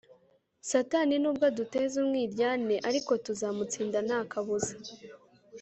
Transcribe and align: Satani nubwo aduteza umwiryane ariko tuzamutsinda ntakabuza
Satani 0.69 1.15
nubwo 1.19 1.43
aduteza 1.51 1.93
umwiryane 2.01 2.75
ariko 2.89 3.11
tuzamutsinda 3.25 3.97
ntakabuza 4.07 4.73